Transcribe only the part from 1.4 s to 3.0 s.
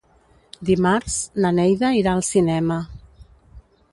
na Neida irà al cinema.